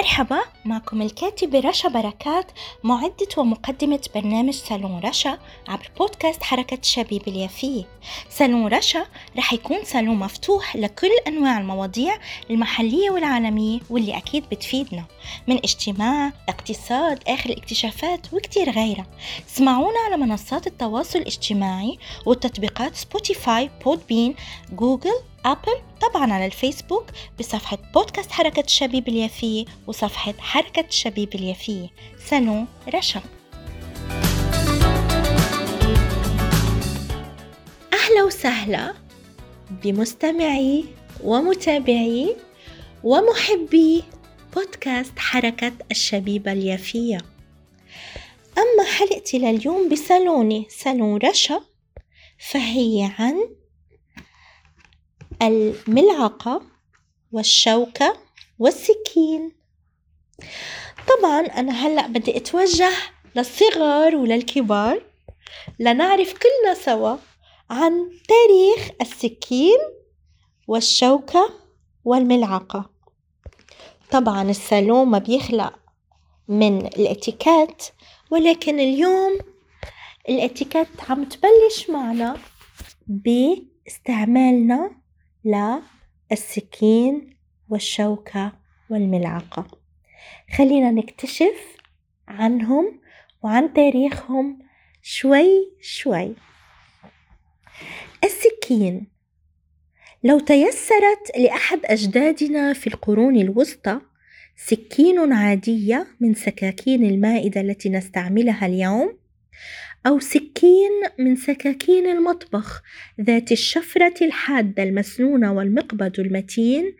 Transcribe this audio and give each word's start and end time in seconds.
مرحبا 0.00 0.40
معكم 0.64 1.02
الكاتبة 1.02 1.60
رشا 1.60 1.88
بركات 1.88 2.50
معدة 2.84 3.28
ومقدمة 3.36 4.00
برنامج 4.14 4.54
صالون 4.54 5.00
رشا 5.04 5.38
عبر 5.68 5.90
بودكاست 5.98 6.42
حركة 6.42 6.78
الشبيبة 6.82 7.28
اليافية. 7.28 7.84
صالون 8.30 8.66
رشا 8.66 9.06
رح 9.38 9.52
يكون 9.52 9.84
صالون 9.84 10.16
مفتوح 10.16 10.76
لكل 10.76 11.10
أنواع 11.26 11.58
المواضيع 11.58 12.18
المحلية 12.50 13.10
والعالمية 13.10 13.80
واللي 13.90 14.16
أكيد 14.16 14.44
بتفيدنا 14.52 15.04
من 15.46 15.56
اجتماع 15.56 16.32
اقتصاد 16.48 17.22
آخر 17.28 17.50
الاكتشافات 17.50 18.34
وكتير 18.34 18.70
غيرها. 18.70 19.06
اسمعونا 19.48 19.98
على 20.06 20.16
منصات 20.16 20.66
التواصل 20.66 21.18
الاجتماعي 21.18 21.98
والتطبيقات 22.26 22.96
Spotify 22.96 23.70
Podbean 23.84 24.34
Google 24.72 25.20
Apple 25.44 25.82
طبعا 26.00 26.32
على 26.32 26.46
الفيسبوك 26.46 27.04
بصفحة 27.38 27.78
بودكاست 27.94 28.30
حركة 28.30 28.60
الشبيب 28.60 29.08
اليافية 29.08 29.64
وصفحة 29.86 30.34
حركة 30.38 30.84
الشبيب 30.88 31.34
اليافية 31.34 31.88
سنو 32.26 32.64
رشا. 32.94 33.22
أهلا 37.92 38.24
وسهلا 38.26 38.94
بمستمعي 39.84 40.84
ومتابعي 41.24 42.36
ومحبي 43.04 44.04
بودكاست 44.54 45.18
حركة 45.18 45.72
الشبيبة 45.90 46.52
اليافية 46.52 47.18
أما 48.58 48.84
حلقتي 48.98 49.38
لليوم 49.38 49.88
بصالوني 49.88 50.66
صالون 50.70 51.18
رشا 51.24 51.60
فهي 52.38 53.10
عن 53.18 53.34
الملعقة 55.42 56.62
والشوكة 57.32 58.16
والسكين. 58.58 59.52
طبعا 61.08 61.40
أنا 61.40 61.72
هلأ 61.72 62.06
بدي 62.06 62.36
أتوجه 62.36 62.90
للصغار 63.36 64.16
وللكبار 64.16 65.02
لنعرف 65.78 66.32
كلنا 66.32 66.74
سوا 66.74 67.16
عن 67.70 68.10
تاريخ 68.28 68.90
السكين 69.00 69.78
والشوكة 70.68 71.50
والملعقة. 72.04 72.90
طبعا 74.10 74.50
الصالون 74.50 75.08
ما 75.08 75.18
بيخلى 75.18 75.74
من 76.48 76.86
الإتيكيت 76.86 77.84
ولكن 78.30 78.80
اليوم 78.80 79.38
الإتيكيت 80.28 80.88
عم 81.08 81.24
تبلش 81.24 81.90
معنا 81.90 82.36
باستعمالنا 83.06 84.99
للسكين 85.44 87.36
والشوكة 87.68 88.52
والملعقة. 88.90 89.66
خلينا 90.56 90.90
نكتشف 90.90 91.76
عنهم 92.28 93.00
وعن 93.42 93.72
تاريخهم 93.72 94.58
شوي 95.02 95.72
شوي. 95.80 96.34
السكين 98.24 99.06
لو 100.24 100.38
تيسرت 100.38 101.38
لأحد 101.38 101.80
أجدادنا 101.84 102.72
في 102.72 102.86
القرون 102.86 103.36
الوسطى 103.36 104.00
سكين 104.56 105.32
عادية 105.32 106.06
من 106.20 106.34
سكاكين 106.34 107.04
المائدة 107.04 107.60
التي 107.60 107.88
نستعملها 107.88 108.66
اليوم 108.66 109.18
أو 110.06 110.20
سكين 110.20 110.90
من 111.18 111.36
سكاكين 111.36 112.06
المطبخ 112.06 112.82
ذات 113.20 113.52
الشفرة 113.52 114.14
الحادة 114.22 114.82
المسنونة 114.82 115.52
والمقبض 115.52 116.20
المتين 116.20 116.96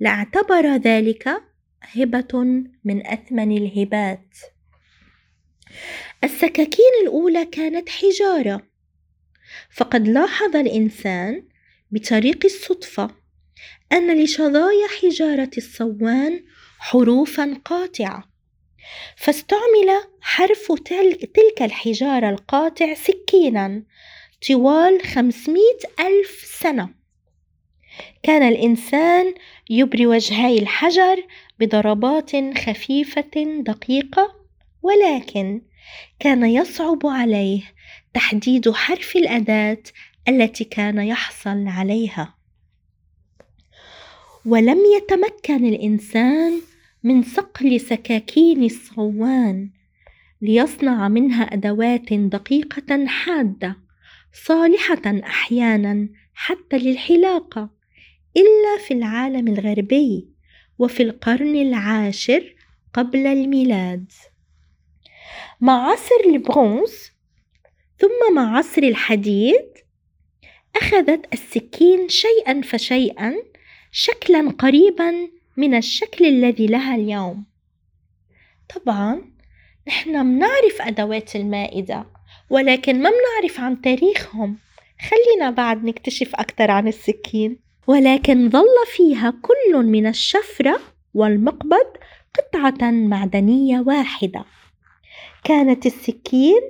لاعتبر 0.00 0.76
ذلك 0.76 1.42
هبة 1.82 2.44
من 2.84 3.06
أثمن 3.06 3.56
الهبات. 3.56 4.36
السكاكين 6.24 6.92
الأولى 7.02 7.44
كانت 7.44 7.88
حجارة، 7.88 8.66
فقد 9.70 10.08
لاحظ 10.08 10.56
الإنسان 10.56 11.44
بطريق 11.90 12.44
الصدفة 12.44 13.10
أن 13.92 14.22
لشظايا 14.22 14.86
حجارة 15.00 15.50
الصوان 15.56 16.44
حروفا 16.78 17.60
قاطعة 17.64 18.33
فاستعمل 19.16 20.04
حرف 20.20 20.72
تلك 20.72 21.62
الحجارة 21.62 22.30
القاطع 22.30 22.94
سكينا 22.94 23.82
طوال 24.48 25.02
خمسمائة 25.06 25.78
ألف 26.00 26.58
سنة. 26.60 26.88
كان 28.22 28.42
الإنسان 28.42 29.34
يبري 29.70 30.06
وجهي 30.06 30.58
الحجر 30.58 31.26
بضربات 31.58 32.30
خفيفة 32.58 33.60
دقيقة 33.60 34.34
ولكن 34.82 35.62
كان 36.18 36.44
يصعب 36.44 37.06
عليه 37.06 37.62
تحديد 38.14 38.70
حرف 38.70 39.16
الأداة 39.16 39.82
التي 40.28 40.64
كان 40.64 40.98
يحصل 40.98 41.68
عليها. 41.68 42.34
ولم 44.46 44.78
يتمكن 44.96 45.66
الإنسان 45.66 46.60
من 47.04 47.22
صقل 47.22 47.80
سكاكين 47.80 48.64
الصوان 48.64 49.70
ليصنع 50.42 51.08
منها 51.08 51.42
أدوات 51.42 52.12
دقيقة 52.12 53.06
حادة 53.06 53.76
صالحة 54.32 55.02
أحيانا 55.06 56.08
حتى 56.34 56.78
للحلاقة 56.78 57.70
إلا 58.36 58.86
في 58.86 58.94
العالم 58.94 59.48
الغربي 59.48 60.28
وفي 60.78 61.02
القرن 61.02 61.56
العاشر 61.56 62.54
قبل 62.94 63.26
الميلاد. 63.26 64.12
مع 65.60 65.90
عصر 65.90 66.14
البرونز 66.26 67.10
ثم 67.98 68.34
مع 68.34 68.58
عصر 68.58 68.82
الحديد 68.82 69.68
أخذت 70.76 71.32
السكين 71.32 72.08
شيئا 72.08 72.60
فشيئا 72.60 73.34
شكلا 73.92 74.50
قريبا 74.50 75.33
من 75.56 75.74
الشكل 75.74 76.26
الذي 76.26 76.66
لها 76.66 76.94
اليوم. 76.94 77.44
طبعا 78.74 79.22
نحن 79.88 80.26
منعرف 80.26 80.80
أدوات 80.80 81.36
المائدة 81.36 82.06
ولكن 82.50 83.02
ما 83.02 83.10
منعرف 83.10 83.60
عن 83.60 83.80
تاريخهم. 83.80 84.58
خلينا 85.10 85.50
بعد 85.50 85.84
نكتشف 85.84 86.34
أكثر 86.34 86.70
عن 86.70 86.88
السكين. 86.88 87.58
ولكن 87.86 88.50
ظل 88.50 88.86
فيها 88.96 89.34
كل 89.42 89.86
من 89.86 90.06
الشفرة 90.06 90.80
والمقبض 91.14 91.86
قطعة 92.34 92.90
معدنية 92.90 93.80
واحدة. 93.80 94.44
كانت 95.44 95.86
السكين 95.86 96.60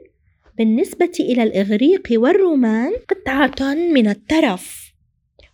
بالنسبة 0.58 1.12
إلى 1.20 1.42
الإغريق 1.42 2.08
والرومان 2.12 2.92
قطعة 3.08 3.74
من 3.74 4.08
الترف. 4.08 4.83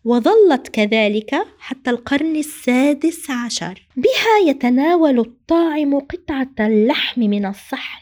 وظلت 0.04 0.68
كذلك 0.68 1.34
حتى 1.58 1.90
القرن 1.90 2.36
السادس 2.36 3.30
عشر. 3.30 3.86
بها 3.96 4.50
يتناول 4.50 5.18
الطاعم 5.18 5.98
قطعة 5.98 6.66
اللحم 6.66 7.20
من 7.20 7.46
الصحن 7.46 8.00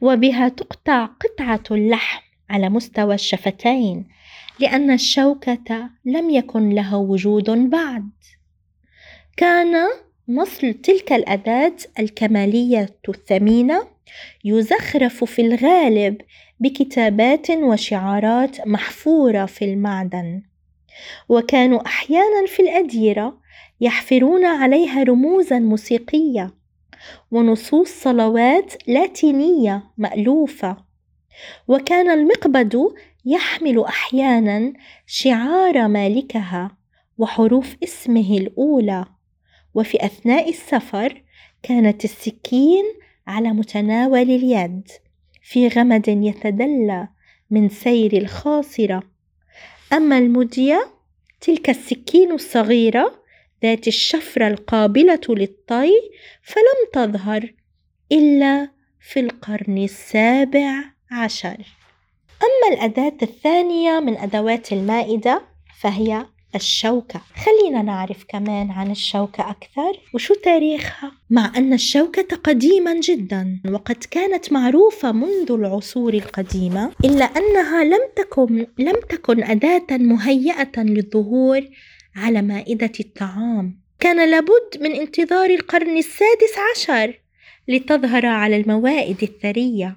وبها 0.00 0.48
تقطع 0.48 1.04
قطعة 1.04 1.62
اللحم 1.70 2.22
على 2.50 2.68
مستوى 2.68 3.14
الشفتين 3.14 4.08
لأن 4.60 4.90
الشوكة 4.90 5.90
لم 6.04 6.30
يكن 6.30 6.70
لها 6.70 6.96
وجود 6.96 7.50
بعد. 7.50 8.10
كان 9.36 9.88
نصل 10.28 10.74
تلك 10.74 11.12
الأداة 11.12 11.76
الكمالية 11.98 12.96
الثمينة 13.08 13.82
يزخرف 14.44 15.24
في 15.24 15.42
الغالب 15.42 16.20
بكتابات 16.60 17.50
وشعارات 17.50 18.66
محفورة 18.66 19.46
في 19.46 19.64
المعدن. 19.64 20.49
وكانوا 21.28 21.86
أحيانا 21.86 22.46
في 22.46 22.62
الأديرة 22.62 23.40
يحفرون 23.80 24.44
عليها 24.44 25.02
رموزا 25.02 25.58
موسيقية 25.58 26.54
ونصوص 27.30 27.88
صلوات 27.88 28.88
لاتينية 28.88 29.90
مألوفة. 29.98 30.76
وكان 31.68 32.10
المقبض 32.10 32.94
يحمل 33.24 33.84
أحيانا 33.84 34.72
شعار 35.06 35.88
مالكها 35.88 36.76
وحروف 37.18 37.76
اسمه 37.84 38.38
الأولى. 38.38 39.04
وفي 39.74 40.04
أثناء 40.04 40.48
السفر 40.48 41.22
كانت 41.62 42.04
السكين 42.04 42.84
على 43.26 43.48
متناول 43.48 44.22
اليد 44.22 44.88
في 45.42 45.68
غمد 45.68 46.08
يتدلى 46.08 47.08
من 47.50 47.68
سير 47.68 48.16
الخاصرة. 48.16 49.09
أما 49.92 50.18
المدية 50.18 50.90
تلك 51.40 51.70
السكين 51.70 52.32
الصغيرة 52.32 53.22
ذات 53.62 53.88
الشفرة 53.88 54.48
القابلة 54.48 55.20
للطي 55.28 55.92
فلم 56.42 56.90
تظهر 56.92 57.54
إلا 58.12 58.70
في 59.00 59.20
القرن 59.20 59.78
السابع 59.78 60.84
عشر. 61.10 61.56
أما 62.42 62.74
الأداة 62.76 63.16
الثانية 63.22 64.00
من 64.00 64.16
أدوات 64.16 64.72
المائدة 64.72 65.42
فهي 65.80 66.26
الشوكة. 66.54 67.20
خلينا 67.44 67.82
نعرف 67.82 68.24
كمان 68.28 68.70
عن 68.70 68.90
الشوكة 68.90 69.50
أكثر. 69.50 70.00
وشو 70.14 70.34
تاريخها؟ 70.34 71.12
مع 71.30 71.52
أن 71.56 71.72
الشوكة 71.72 72.36
قديما 72.36 73.00
جدا 73.00 73.60
وقد 73.70 73.96
كانت 74.10 74.52
معروفة 74.52 75.12
منذ 75.12 75.52
العصور 75.52 76.14
القديمة 76.14 76.92
إلا 77.04 77.24
أنها 77.24 77.84
لم 77.84 78.00
تكن 78.16 78.66
لم 78.78 78.96
تكن 79.08 79.42
أداة 79.42 79.96
مهيئة 79.96 80.82
للظهور 80.82 81.62
على 82.16 82.42
مائدة 82.42 82.92
الطعام. 83.00 83.80
كان 84.00 84.30
لابد 84.30 84.78
من 84.80 84.92
انتظار 84.92 85.50
القرن 85.50 85.96
السادس 85.98 86.54
عشر 86.72 87.20
لتظهر 87.68 88.26
على 88.26 88.56
الموائد 88.56 89.22
الثرية 89.22 89.96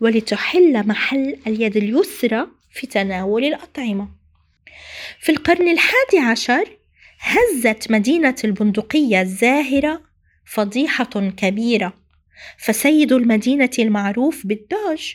ولتحل 0.00 0.86
محل 0.88 1.36
اليد 1.46 1.76
اليسرى 1.76 2.46
في 2.72 2.86
تناول 2.86 3.44
الأطعمة. 3.44 4.21
في 5.20 5.32
القرن 5.32 5.68
الحادي 5.68 6.18
عشر 6.30 6.78
هزت 7.20 7.90
مدينة 7.90 8.36
البندقية 8.44 9.20
الزاهرة 9.20 10.02
فضيحة 10.44 11.30
كبيرة، 11.36 11.92
فسيد 12.58 13.12
المدينة 13.12 13.70
المعروف 13.78 14.46
بالدوج 14.46 15.12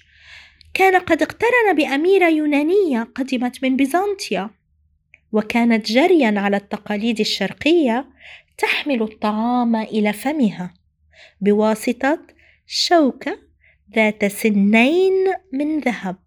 كان 0.74 0.96
قد 0.96 1.22
اقترن 1.22 1.76
بأميرة 1.76 2.30
يونانية 2.30 3.04
قدمت 3.16 3.64
من 3.64 3.76
بيزنطيا، 3.76 4.50
وكانت 5.32 5.92
جريا 5.92 6.34
على 6.40 6.58
التقاليد 6.58 7.20
الشرقية 7.20 8.06
تحمل 8.58 9.02
الطعام 9.02 9.76
إلى 9.76 10.14
فمها 10.14 10.74
بواسطة 11.42 12.20
شوكة 12.68 13.40
ذات 13.96 14.26
سنين 14.26 15.14
من 15.54 15.80
ذهب. 15.80 16.18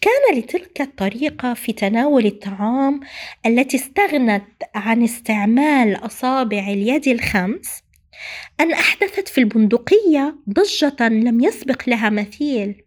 كان 0.00 0.38
لتلك 0.38 0.80
الطريقة 0.80 1.54
في 1.54 1.72
تناول 1.72 2.26
الطعام 2.26 3.00
التي 3.46 3.76
استغنت 3.76 4.44
عن 4.74 5.04
استعمال 5.04 6.06
أصابع 6.06 6.58
اليد 6.58 7.08
الخمس 7.08 7.82
أن 8.60 8.72
أحدثت 8.72 9.28
في 9.28 9.38
البندقية 9.38 10.36
ضجة 10.50 11.08
لم 11.08 11.40
يسبق 11.40 11.88
لها 11.88 12.10
مثيل. 12.10 12.84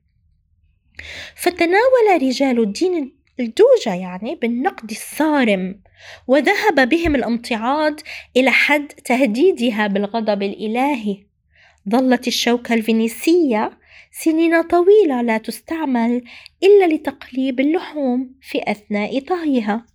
فتناول 1.35 2.21
رجال 2.21 2.59
الدين 2.59 3.15
الدوجة 3.39 3.95
يعني 3.95 4.35
بالنقد 4.35 4.91
الصارم 4.91 5.79
وذهب 6.27 6.89
بهم 6.89 7.15
الامتعاض 7.15 7.99
إلى 8.37 8.51
حد 8.51 8.87
تهديدها 8.87 9.87
بالغضب 9.87 10.43
الإلهي. 10.43 11.25
ظلت 11.89 12.27
الشوكة 12.27 12.73
الفينيسية 12.73 13.77
سنين 14.11 14.61
طويلة 14.61 15.21
لا 15.21 15.37
تستعمل 15.37 16.23
إلا 16.63 16.95
لتقليب 16.95 17.59
اللحوم 17.59 18.35
في 18.41 18.61
أثناء 18.71 19.19
طهيها. 19.19 19.85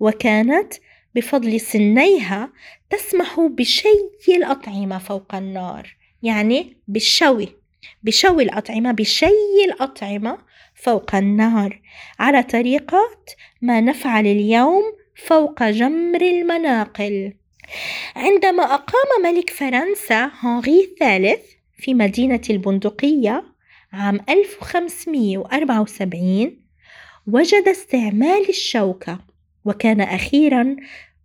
وكانت 0.00 0.74
بفضل 1.14 1.60
سنيها 1.60 2.52
تسمح 2.90 3.40
بشي 3.40 3.88
الأطعمة 4.28 4.98
فوق 4.98 5.34
النار 5.34 5.96
يعني 6.22 6.76
بالشوي 6.88 7.48
بشوي 8.02 8.42
الأطعمة 8.42 8.92
بشي 8.92 9.64
الأطعمة 9.64 10.38
فوق 10.74 11.14
النار 11.14 11.80
على 12.18 12.42
طريقة 12.42 13.18
ما 13.62 13.80
نفعل 13.80 14.26
اليوم 14.26 14.82
فوق 15.16 15.62
جمر 15.62 16.22
المناقل. 16.22 17.32
عندما 18.16 18.62
أقام 18.62 19.22
ملك 19.22 19.50
فرنسا 19.50 20.30
هنري 20.40 20.80
الثالث 20.80 21.53
في 21.84 21.94
مدينة 21.94 22.40
البندقية 22.50 23.44
عام 23.92 24.20
1574 24.28 26.56
وجد 27.26 27.68
استعمال 27.68 28.48
الشوكة 28.48 29.18
وكان 29.64 30.00
أخيرا 30.00 30.76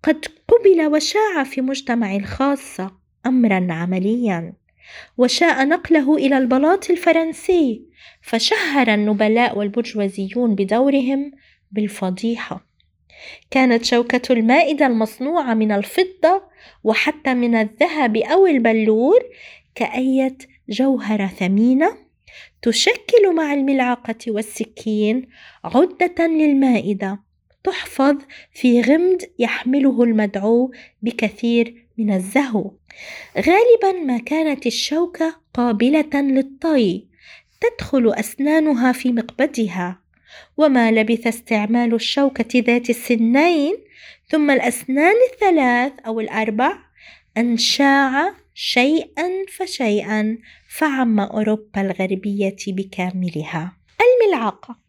قد 0.03 0.25
قبل 0.47 0.87
وشاع 0.87 1.43
في 1.43 1.61
مجتمع 1.61 2.15
الخاصة 2.15 2.91
أمرا 3.25 3.67
عمليا 3.69 4.53
وشاء 5.17 5.67
نقله 5.67 6.15
إلى 6.15 6.37
البلاط 6.37 6.89
الفرنسي 6.89 7.85
فشهر 8.21 8.93
النبلاء 8.93 9.57
والبرجوازيون 9.57 10.55
بدورهم 10.55 11.31
بالفضيحة. 11.71 12.69
كانت 13.51 13.85
شوكة 13.85 14.33
المائدة 14.33 14.87
المصنوعة 14.87 15.53
من 15.53 15.71
الفضة 15.71 16.49
وحتى 16.83 17.33
من 17.33 17.55
الذهب 17.55 18.17
أو 18.17 18.47
البلور 18.47 19.19
كأية 19.75 20.37
جوهرة 20.69 21.27
ثمينة 21.27 21.97
تشكل 22.61 23.35
مع 23.35 23.53
الملعقة 23.53 24.15
والسكين 24.27 25.27
عدة 25.63 26.27
للمائدة 26.27 27.19
تحفظ 27.63 28.15
في 28.53 28.81
غمد 28.81 29.31
يحمله 29.39 30.03
المدعو 30.03 30.71
بكثير 31.01 31.87
من 31.97 32.13
الزهو. 32.13 32.71
غالبا 33.37 34.03
ما 34.05 34.17
كانت 34.17 34.65
الشوكة 34.65 35.35
قابلة 35.53 36.21
للطي 36.21 37.05
تدخل 37.61 38.13
أسنانها 38.13 38.91
في 38.91 39.11
مقبضها. 39.11 40.01
وما 40.57 40.91
لبث 40.91 41.27
استعمال 41.27 41.93
الشوكة 41.93 42.59
ذات 42.59 42.89
السنين 42.89 43.75
ثم 44.27 44.51
الأسنان 44.51 45.15
الثلاث 45.31 45.93
أو 46.05 46.19
الأربع 46.19 46.77
أن 47.37 47.57
شاع 47.57 48.33
شيئا 48.61 49.45
فشيئا 49.57 50.37
فعم 50.69 51.19
أوروبا 51.19 51.81
الغربية 51.81 52.55
بكاملها. 52.67 53.77
الملعقة. 54.01 54.79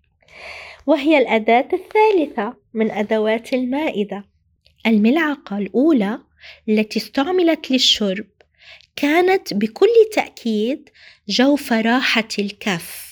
وهي 0.87 1.19
الأداة 1.19 1.69
الثالثة 1.73 2.55
من 2.75 2.91
أدوات 2.91 3.53
المائدة. 3.53 4.25
الملعقة 4.87 5.59
الأولى 5.59 6.19
التي 6.69 6.99
استعملت 6.99 7.71
للشرب 7.71 8.27
كانت 8.97 9.55
بكل 9.55 9.95
تأكيد 10.13 10.89
جوف 11.29 11.73
راحة 11.73 12.29
الكف. 12.39 13.11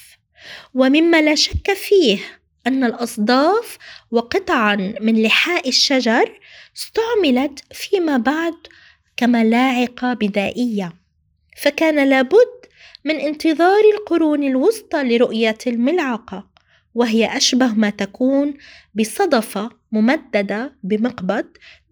ومما 0.75 1.23
لا 1.23 1.35
شك 1.35 1.73
فيه 1.73 2.19
أن 2.67 2.85
الأصداف 2.85 3.79
وقطعا 4.11 4.95
من 5.01 5.23
لحاء 5.23 5.69
الشجر 5.69 6.41
استعملت 6.77 7.65
فيما 7.73 8.17
بعد 8.17 8.55
كملاعق 9.19 10.13
بدائية. 10.13 10.93
فكان 11.63 12.09
لابد 12.09 12.59
من 13.05 13.17
انتظار 13.17 13.81
القرون 13.95 14.45
الوسطى 14.45 15.03
لرؤية 15.03 15.59
الملعقة 15.67 16.47
وهي 16.95 17.37
أشبه 17.37 17.75
ما 17.75 17.91
تكون 17.91 18.55
بصدفة 18.95 19.71
ممددة 19.93 20.73
بمقبض 20.83 21.45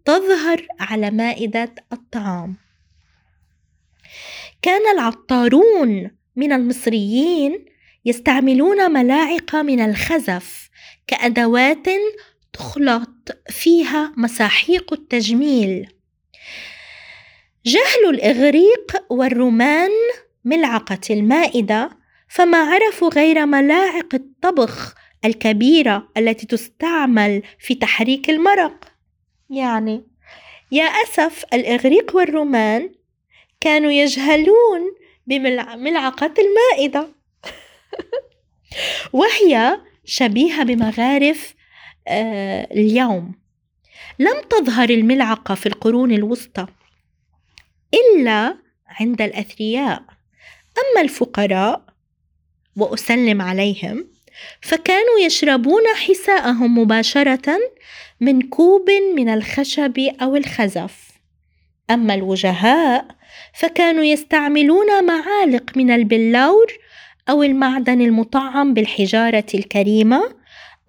تظهر 0.04 0.66
على 0.80 1.10
مائدة 1.10 1.74
الطعام. 1.92 2.56
كان 4.62 4.94
العطارون 4.94 6.10
من 6.36 6.52
المصريين 6.52 7.64
يستعملون 8.04 8.92
ملاعق 8.92 9.56
من 9.56 9.80
الخزف 9.80 10.70
كأدوات 11.06 11.86
تخلط 12.52 13.38
فيها 13.50 14.12
مساحيق 14.16 14.92
التجميل. 14.92 15.95
جهل 17.66 18.10
الإغريق 18.10 18.96
والرومان 19.10 19.90
ملعقة 20.44 21.00
المائدة 21.10 21.90
فما 22.28 22.58
عرفوا 22.58 23.08
غير 23.08 23.46
ملاعق 23.46 24.14
الطبخ 24.14 24.94
الكبيرة 25.24 26.08
التي 26.16 26.46
تستعمل 26.46 27.42
في 27.58 27.74
تحريك 27.74 28.30
المرق. 28.30 28.84
يعني 29.50 30.04
يا 30.72 30.84
أسف 30.84 31.44
الإغريق 31.54 32.16
والرومان 32.16 32.90
كانوا 33.60 33.90
يجهلون 33.90 34.80
بملعقة 35.26 36.34
المائدة. 36.38 37.08
وهي 39.18 39.80
شبيهة 40.04 40.64
بمغارف 40.64 41.54
آه، 42.08 42.68
اليوم. 42.72 43.34
لم 44.18 44.40
تظهر 44.50 44.90
الملعقة 44.90 45.54
في 45.54 45.66
القرون 45.66 46.12
الوسطى. 46.12 46.66
إلا 48.16 48.56
عند 49.00 49.22
الأثرياء. 49.22 50.02
أما 50.78 51.00
الفقراء 51.00 51.82
وأسلم 52.76 53.42
عليهم 53.42 54.06
فكانوا 54.60 55.18
يشربون 55.20 55.82
حساءهم 55.94 56.78
مباشرة 56.78 57.58
من 58.20 58.42
كوب 58.42 58.90
من 59.16 59.28
الخشب 59.28 59.98
أو 60.22 60.36
الخزف. 60.36 61.06
أما 61.90 62.14
الوجهاء 62.14 63.06
فكانوا 63.54 64.04
يستعملون 64.04 65.04
معالق 65.04 65.76
من 65.76 65.90
البلور 65.90 66.66
أو 67.28 67.42
المعدن 67.42 68.00
المطعم 68.00 68.74
بالحجارة 68.74 69.46
الكريمة 69.54 70.34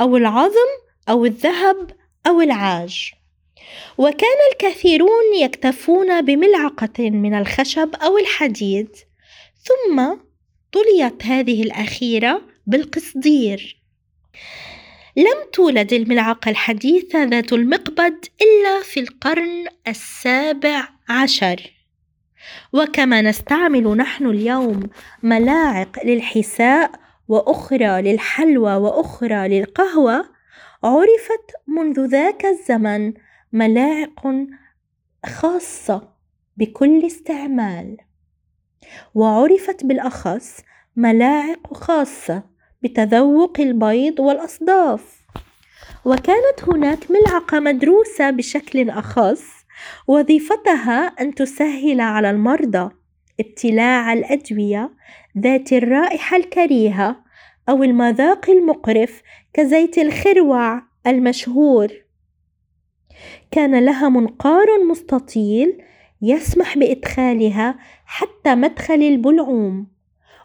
أو 0.02 0.18
العظم 0.18 0.70
أو 1.10 1.26
الذهب 1.26 1.92
أو 2.28 2.42
العاج. 2.42 3.12
وكان 3.98 4.38
الكثيرون 4.52 5.36
يكتفون 5.42 6.22
بملعقة 6.22 7.10
من 7.10 7.34
الخشب 7.34 7.96
أو 7.96 8.18
الحديد 8.18 8.90
ثم 9.64 10.04
طليت 10.72 11.26
هذه 11.26 11.64
الأخيرة 11.64 12.42
بالقصدير. 12.68 13.78
لم 15.18 15.50
تولد 15.54 15.94
الملعقة 15.94 16.50
الحديثة 16.50 17.24
ذات 17.24 17.54
المقبض 17.54 18.16
إلا 18.42 18.84
في 18.84 19.00
القرن 19.00 19.66
السابع 19.88 20.90
عشر. 21.10 21.78
وكما 22.74 23.22
نستعمل 23.22 23.98
نحن 23.98 24.26
اليوم 24.26 24.80
ملاعق 25.24 26.06
للحساء 26.06 26.92
وأخرى 27.28 28.02
للحلوى 28.02 28.76
وأخرى 28.76 29.48
للقهوة 29.48 30.26
عرفت 30.84 31.52
منذ 31.68 32.06
ذاك 32.06 32.46
الزمن 32.46 33.14
ملاعق 33.54 34.28
خاصة 35.26 36.10
بكل 36.58 37.06
استعمال. 37.06 37.98
وعرفت 39.16 39.86
بالأخص 39.86 40.62
ملاعق 40.96 41.74
خاصة 41.74 42.44
بتذوق 42.84 43.60
البيض 43.60 44.20
والأصداف. 44.20 45.22
وكانت 46.06 46.64
هناك 46.68 47.12
ملعقة 47.12 47.60
مدروسة 47.60 48.30
بشكل 48.30 48.90
أخص 48.90 49.44
وظيفتها 50.08 51.08
أن 51.08 51.36
تسهل 51.36 52.02
على 52.02 52.30
المرضى 52.30 52.90
ابتلاع 53.40 54.14
الأدوية 54.14 54.92
ذات 55.38 55.74
الرائحة 55.74 56.38
الكريهة 56.38 57.24
أو 57.70 57.84
المذاق 57.84 58.50
المقرف 58.50 59.22
كزيت 59.54 59.98
الخروع 59.98 60.82
المشهور. 61.08 62.07
كان 63.52 63.86
لها 63.86 64.10
منقار 64.10 64.68
مستطيل 64.90 65.84
يسمح 66.22 66.78
بإدخالها 66.78 67.76
حتى 68.06 68.56
مدخل 68.56 68.94
البلعوم 68.94 69.88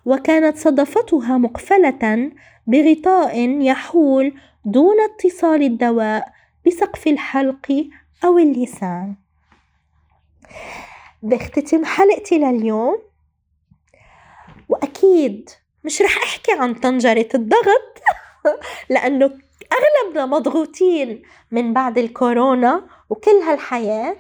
وكانت 0.04 0.56
صدفتها 0.56 1.38
مقفلة 1.38 2.30
بغطاء 2.66 3.50
يحول 3.60 4.34
دون 4.64 4.96
اتصال 5.00 5.62
الدواء 5.62 6.32
بسقف 6.66 7.06
الحلق 7.06 7.86
أو 8.24 8.38
اللسان. 8.38 9.14
بختتم 11.22 11.84
حلقتي 11.84 12.38
لليوم؟ 12.38 12.98
وأكيد 14.68 15.50
مش 15.84 16.02
رح 16.02 16.18
أحكي 16.22 16.52
عن 16.52 16.74
طنجرة 16.74 17.28
الضغط 17.34 18.02
لأنه 18.90 19.30
أغلبنا 19.72 20.26
مضغوطين 20.26 21.22
من 21.50 21.72
بعد 21.72 21.98
الكورونا 21.98 22.86
وكل 23.10 23.30
هالحياة 23.30 24.16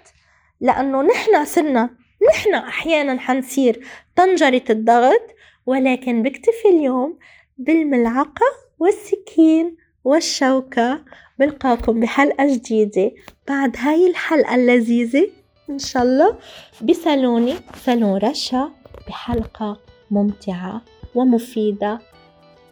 لأنه 0.60 1.02
نحن 1.02 1.44
صرنا 1.44 1.90
نحن 2.30 2.54
أحيانا 2.54 3.20
حنصير 3.20 3.86
طنجرة 4.16 4.62
الضغط 4.70 5.22
ولكن 5.66 6.22
بكتفي 6.22 6.68
اليوم 6.68 7.18
بالملعقة 7.58 8.46
والسكين 8.78 9.76
والشوكة. 10.04 11.04
بلقاكم 11.38 12.00
بحلقة 12.00 12.54
جديدة 12.54 13.10
بعد 13.48 13.76
هاي 13.78 14.10
الحلقة 14.10 14.54
اللذيذة. 14.54 15.30
إن 15.70 15.78
شاء 15.78 16.02
الله. 16.02 16.38
بصالوني 16.82 17.54
صالون 17.84 18.18
رشا 18.18 18.70
بحلقة 19.08 19.80
ممتعة 20.10 20.82
ومفيدة. 21.14 21.98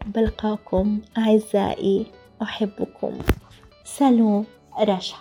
بلقاكم 0.07 1.01
أعزائي. 1.19 2.07
أحبكم. 2.43 3.19
سالون 3.85 4.47
رشا 4.81 5.17